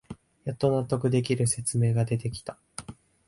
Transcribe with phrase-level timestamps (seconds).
[0.45, 2.57] やっと納得できる説明が出てきた